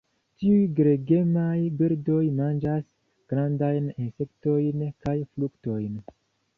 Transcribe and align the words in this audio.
Tiuj 0.43 0.61
gregemaj 0.79 1.51
birdoj 1.83 2.23
manĝas 2.41 2.89
grandajn 3.35 3.93
insektojn 3.95 4.87
kaj 5.07 5.19
fruktojn. 5.33 6.07